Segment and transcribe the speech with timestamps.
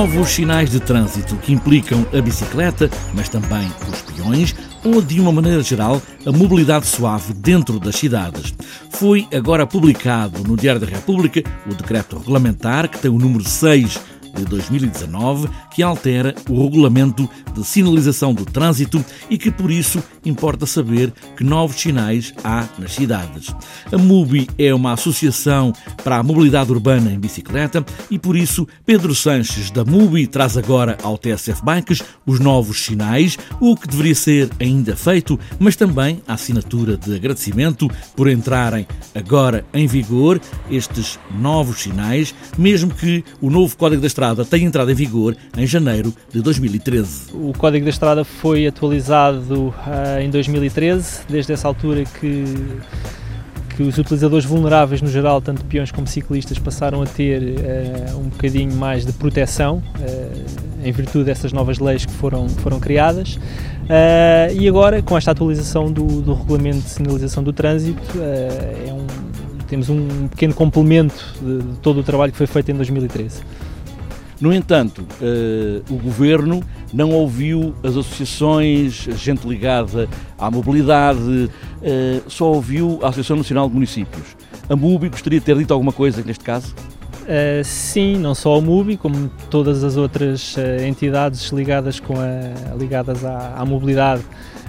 [0.00, 5.30] novos sinais de trânsito que implicam a bicicleta, mas também os peões ou, de uma
[5.30, 8.54] maneira geral, a mobilidade suave dentro das cidades.
[8.88, 14.00] Foi agora publicado no Diário da República o decreto regulamentar, que tem o número 6
[14.44, 20.66] de 2019, que altera o regulamento de sinalização do trânsito e que, por isso, importa
[20.66, 23.54] saber que novos sinais há nas cidades.
[23.92, 29.14] A MUBI é uma associação para a mobilidade urbana em bicicleta e, por isso, Pedro
[29.14, 34.50] Sanches, da MUBI, traz agora ao TSF Bikes os novos sinais, o que deveria ser
[34.58, 41.80] ainda feito, mas também a assinatura de agradecimento por entrarem agora em vigor estes novos
[41.80, 46.40] sinais, mesmo que o novo Código da Estrada tenha entrado em vigor em janeiro de
[46.40, 47.32] 2013.
[47.32, 52.44] O Código da Estrada foi atualizado uh, em 2013, desde essa altura que,
[53.76, 58.28] que os utilizadores vulneráveis no geral, tanto peões como ciclistas, passaram a ter uh, um
[58.28, 63.38] bocadinho mais de proteção uh, em virtude dessas novas leis que foram, foram criadas.
[64.54, 69.06] e agora, com esta atualização do, do regulamento de sinalização do trânsito, é um,
[69.70, 73.42] temos um pequeno complemento de, de todo o trabalho que foi feito em 2013.
[74.40, 81.50] No entanto, uh, o governo não ouviu as associações, gente ligada à mobilidade, uh,
[82.26, 84.36] só ouviu a Associação Nacional de Municípios.
[84.68, 86.74] A MUBI gostaria de ter dito alguma coisa neste caso?
[87.22, 93.22] Uh, sim, não só a MUBI, como todas as outras entidades ligadas, com a, ligadas
[93.24, 94.59] à, à mobilidade Uh,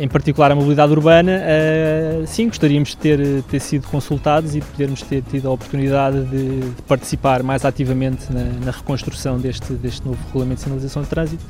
[0.00, 5.02] em particular a mobilidade urbana, uh, sim, gostaríamos de ter, ter sido consultados e podermos
[5.02, 10.18] ter tido a oportunidade de, de participar mais ativamente na, na, reconstrução deste, deste novo
[10.26, 11.44] regulamento de sinalização de trânsito.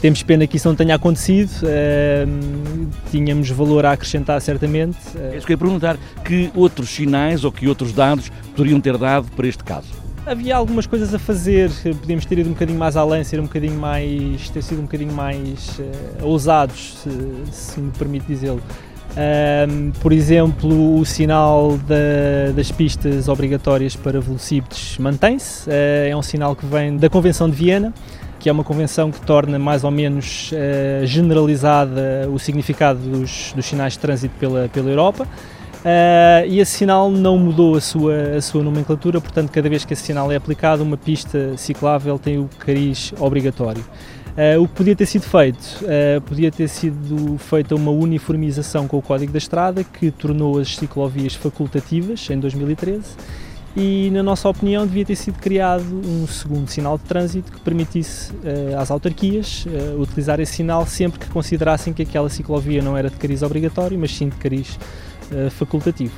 [0.00, 4.98] Temos pena que isso não tenha acontecido, uh, tínhamos valor a acrescentar certamente.
[5.44, 9.46] Que eu ia perguntar, que outros sinais ou que outros dados poderiam ter dado para
[9.46, 10.05] este caso?
[10.26, 11.70] Havia algumas coisas a fazer,
[12.00, 15.12] podíamos ter ido um bocadinho mais além, ser um bocadinho mais, ter sido um bocadinho
[15.12, 18.60] mais uh, ousados, se, se, me permite dizê-lo.
[19.16, 26.22] Um, por exemplo, o sinal da, das pistas obrigatórias para velocípedes mantém-se, uh, é um
[26.22, 27.94] sinal que vem da Convenção de Viena,
[28.40, 33.64] que é uma convenção que torna mais ou menos uh, generalizada o significado dos, dos
[33.64, 35.26] sinais de trânsito pela, pela Europa.
[35.86, 39.92] Uh, e esse sinal não mudou a sua, a sua nomenclatura, portanto, cada vez que
[39.92, 43.84] esse sinal é aplicado, uma pista ciclável tem o cariz obrigatório.
[44.36, 45.62] Uh, o que podia ter sido feito?
[45.82, 50.74] Uh, podia ter sido feita uma uniformização com o Código da Estrada, que tornou as
[50.74, 53.04] ciclovias facultativas em 2013
[53.76, 58.32] e, na nossa opinião, devia ter sido criado um segundo sinal de trânsito que permitisse
[58.32, 63.10] uh, às autarquias uh, utilizar esse sinal sempre que considerassem que aquela ciclovia não era
[63.10, 64.78] de cariz obrigatório, mas sim de cariz
[65.30, 66.14] uh, facultativo.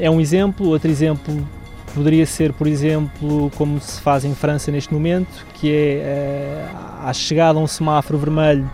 [0.00, 1.48] É um exemplo, outro exemplo
[1.94, 6.66] poderia ser, por exemplo, como se faz em França neste momento, que é
[7.00, 8.68] à chegada a um semáforo vermelho,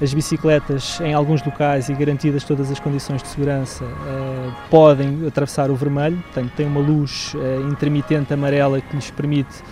[0.00, 5.70] as bicicletas em alguns locais e garantidas todas as condições de segurança uh, podem atravessar
[5.70, 9.62] o vermelho, portanto tem uma luz uh, intermitente amarela que lhes permite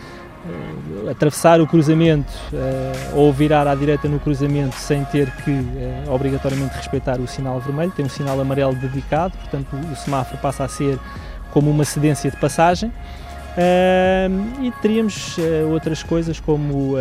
[0.46, 2.32] uh, atravessar o cruzamento
[3.14, 5.52] ou virar à direita no cruzamento sem ter que
[6.08, 10.68] obrigatoriamente respeitar o sinal vermelho, tem um sinal amarelo dedicado, portanto o semáforo passa a
[10.68, 10.98] ser
[11.50, 12.92] como uma cedência de passagem.
[14.62, 15.36] e teríamos
[15.70, 16.94] outras coisas como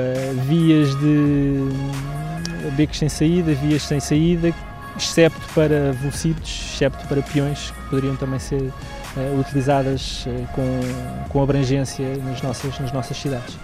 [0.47, 2.30] vias de
[2.71, 4.53] becos sem saída, vias sem saída,
[4.97, 10.79] excepto para velocípedes, excepto para peões, que poderiam também ser uh, utilizadas uh, com,
[11.29, 13.57] com abrangência nas nossas, nas nossas cidades.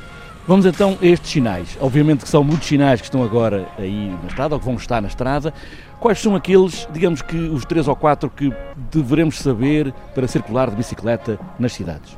[0.48, 1.78] Vamos então a estes sinais.
[1.82, 5.02] Obviamente que são muitos sinais que estão agora aí na estrada ou que vão estar
[5.02, 5.54] na estrada.
[6.00, 8.54] Quais são aqueles, digamos que os três ou quatro que
[8.90, 12.18] devemos saber para circular de bicicleta nas cidades?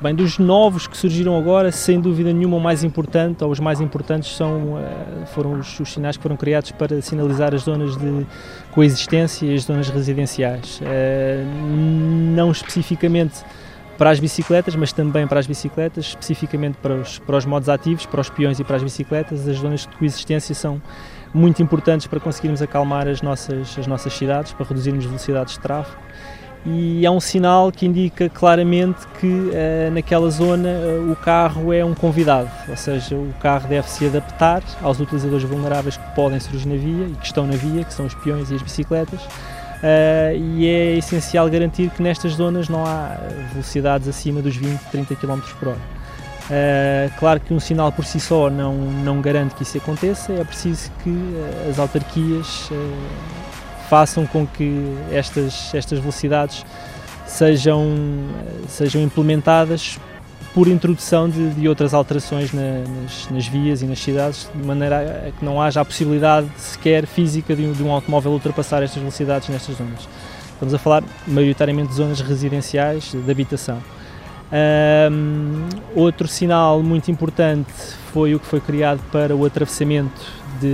[0.00, 3.80] Bem, dos novos que surgiram agora, sem dúvida nenhuma, o mais importante, ou os mais
[3.80, 8.24] importantes, são, eh, foram os, os sinais que foram criados para sinalizar as zonas de
[8.70, 10.80] coexistência e as zonas residenciais.
[10.84, 11.44] Eh,
[12.32, 13.42] não especificamente
[13.96, 18.06] para as bicicletas, mas também para as bicicletas, especificamente para os, para os modos ativos,
[18.06, 20.80] para os peões e para as bicicletas, as zonas de coexistência são
[21.34, 25.98] muito importantes para conseguirmos acalmar as nossas, as nossas cidades, para reduzirmos velocidades de tráfego
[26.66, 31.84] e é um sinal que indica claramente que uh, naquela zona uh, o carro é
[31.84, 36.68] um convidado, ou seja, o carro deve se adaptar aos utilizadores vulneráveis que podem surgir
[36.68, 39.20] na via e que estão na via, que são os peões e as bicicletas,
[40.36, 43.16] e é essencial garantir que nestas zonas não há
[43.52, 45.98] velocidades acima dos 20, 30 km por hora.
[46.48, 50.42] Uh, claro que um sinal por si só não, não garante que isso aconteça, é
[50.44, 52.96] preciso que uh, as autarquias uh,
[53.88, 56.64] façam com que estas, estas velocidades
[57.26, 57.86] sejam,
[58.68, 59.98] sejam implementadas
[60.54, 65.28] por introdução de, de outras alterações na, nas, nas, vias e nas cidades, de maneira
[65.28, 68.98] a que não haja a possibilidade sequer física de um, de um automóvel ultrapassar estas
[68.98, 70.08] velocidades nestas zonas.
[70.54, 73.78] Estamos a falar maioritariamente de zonas residenciais, de habitação.
[74.50, 77.70] Um, outro sinal muito importante
[78.12, 80.20] foi o que foi criado para o atravessamento
[80.58, 80.68] de,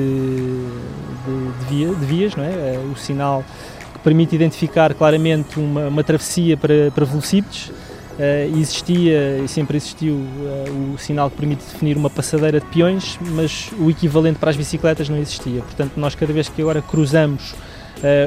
[1.27, 2.51] de, de, via, de vias, não é?
[2.51, 2.81] é?
[2.93, 3.45] o sinal
[3.93, 7.73] que permite identificar claramente uma, uma travessia para, para velocípedes.
[8.15, 13.19] Uh, existia e sempre existiu uh, o sinal que permite definir uma passadeira de peões,
[13.21, 15.61] mas o equivalente para as bicicletas não existia.
[15.63, 17.57] Portanto, nós cada vez que agora cruzamos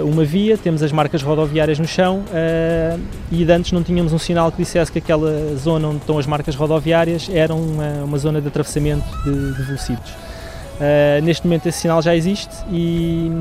[0.05, 2.99] uma via, temos as marcas rodoviárias no chão uh,
[3.31, 6.55] e antes não tínhamos um sinal que dissesse que aquela zona onde estão as marcas
[6.55, 10.11] rodoviárias era uma, uma zona de atravessamento de, de velocípedes.
[10.11, 13.31] Uh, neste momento esse sinal já existe e,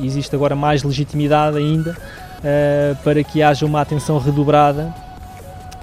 [0.00, 1.96] e existe agora mais legitimidade ainda
[3.04, 4.92] para que haja uma atenção redobrada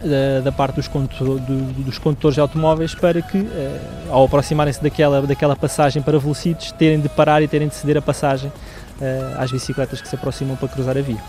[0.03, 3.47] da, da, parte dos, condutor, do, dos condutores de automóveis para que,
[4.09, 8.01] ao aproximarem-se daquela, daquela passagem para velocípedes, terem de parar e terem de ceder a
[8.01, 8.51] passagem
[8.99, 11.21] uh, às bicicletas que se aproximam para cruzar a via.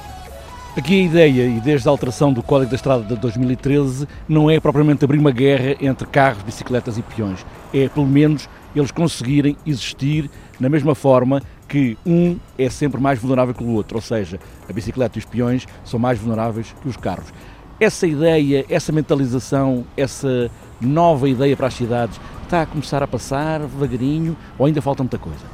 [0.76, 4.60] Aqui a ideia, e desde a alteração do Código da Estrada de 2013, não é
[4.60, 7.44] propriamente abrir uma guerra entre carros, bicicletas e peões.
[7.74, 10.30] É, pelo menos, eles conseguirem existir
[10.60, 14.38] na mesma forma que um é sempre mais vulnerável que o outro, ou seja,
[14.68, 17.32] a bicicleta e os peões são mais vulneráveis que os carros.
[17.80, 20.48] Essa ideia, essa mentalização, essa
[20.80, 25.18] nova ideia para as cidades está a começar a passar devagarinho ou ainda falta muita
[25.18, 25.44] coisa?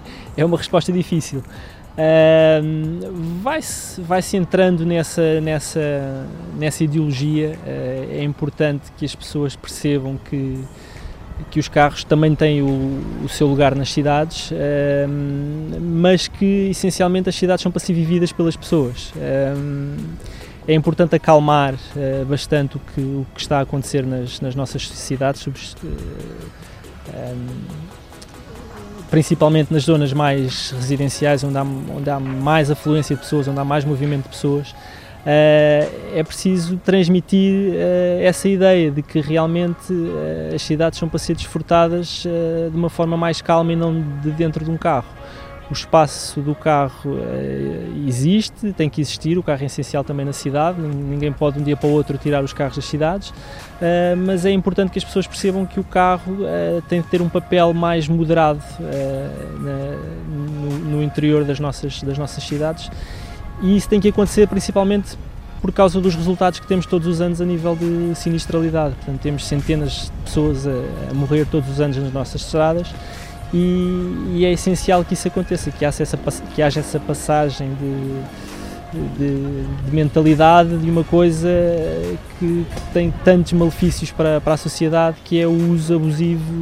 [0.36, 1.42] é uma resposta difícil.
[1.90, 7.58] Uh, vai-se vai -se entrando nessa, nessa, nessa ideologia.
[7.66, 10.64] Uh, é importante que as pessoas percebam que,
[11.50, 14.54] que os carros também têm o, o seu lugar nas cidades, uh,
[15.80, 19.12] mas que essencialmente as cidades são para ser vividas pelas pessoas.
[20.68, 24.88] é importante acalmar eh, bastante o que, o que está a acontecer nas, nas nossas
[24.88, 25.40] cidades
[29.10, 33.64] principalmente nas zonas mais residenciais, onde há, onde há mais afluência de pessoas, onde há
[33.64, 34.74] mais movimento de pessoas,
[35.20, 41.18] Uh, é preciso transmitir uh, essa ideia de que realmente uh, as cidades são para
[41.18, 42.24] ser desfrutadas
[42.70, 45.04] de uma forma mais calma e não de dentro de um carro
[45.70, 50.32] o espaço do carro eh, existe, tem que existir, o carro é essencial também na
[50.32, 53.32] cidade, ninguém pode de um dia para o outro tirar os carros das cidades,
[53.80, 57.22] eh, mas é importante que as pessoas percebam que o carro eh, tem de ter
[57.22, 58.60] um papel mais moderado
[60.84, 62.90] no, interior das nossas, das nossas cidades
[63.62, 65.16] e isso tem que acontecer principalmente
[65.60, 68.94] por causa dos resultados que temos todos os anos a nível de sinistralidade.
[68.94, 70.70] Portanto, temos centenas de pessoas a,
[71.10, 72.88] a morrer todos os anos nas nossas estradas
[73.52, 76.16] e, e, é essencial que isso aconteça, que haja essa,
[76.54, 81.48] que haja essa passagem de, de, de mentalidade de uma coisa
[82.38, 86.54] que, que, tem tantos malefícios para, para a sociedade, que é o uso abusivo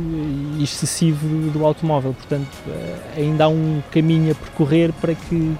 [0.59, 2.15] e excessivo do automóvel.
[2.15, 5.57] Portanto, eh, ainda há um caminho a percorrer para que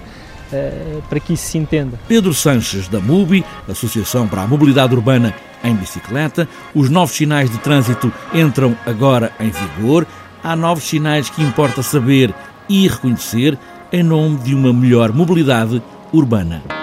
[0.51, 1.99] eh, para que isso se entenda.
[2.07, 5.33] Pedro Sanches, da MUBI, Associação para a Mobilidade Urbana
[5.63, 10.07] em Bicicleta, os novos sinais de trânsito entram agora em vigor
[10.43, 12.33] há novos sinais que importa saber
[12.67, 13.57] e reconhecer
[13.91, 15.81] em nome de uma melhor mobilidade
[16.11, 16.78] urbana.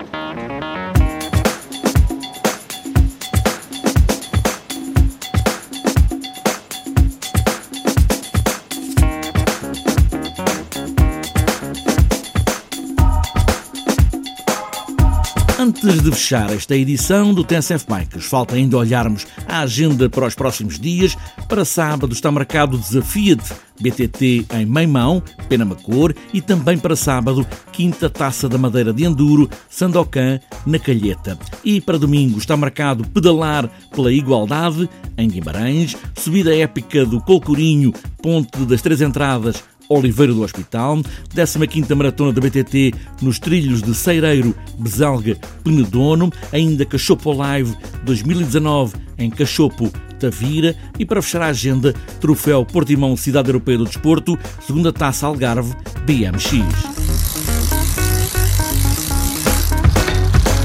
[15.87, 20.35] Antes de fechar esta edição do TSF Bikes, falta ainda olharmos a agenda para os
[20.35, 21.17] próximos dias.
[21.49, 28.11] Para sábado está marcado o Desafia-te BTT em Meimão, Penamacor e também para sábado, quinta
[28.11, 31.39] Taça da Madeira de Enduro, Sandocan, na Calheta.
[31.63, 38.65] E para domingo está marcado Pedalar pela Igualdade, em Guimarães, subida épica do Colcorinho, Ponte
[38.65, 40.99] das Três Entradas, Oliveira do Hospital,
[41.35, 47.75] 15ª Maratona da BTT nos trilhos de Seireiro, Beselga, Penedono, ainda Cachopo Live
[48.05, 54.39] 2019 em Cachopo, Tavira e para fechar a agenda, Troféu Portimão Cidade Europeia do Desporto,
[54.67, 55.75] segunda Taça Algarve,
[56.05, 56.65] BMX.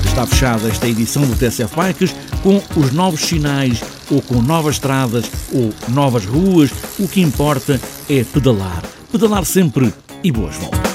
[0.05, 5.25] Está fechada esta edição do TSF Bikes com os novos sinais, ou com novas estradas,
[5.53, 6.69] ou novas ruas.
[6.99, 10.90] O que importa é pedalar pedalar sempre e boas voltas.